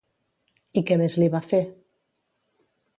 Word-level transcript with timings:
I 0.81 0.83
què 0.89 0.97
més 1.03 1.19
li 1.23 1.29
va 1.37 1.43
fer? 1.53 1.63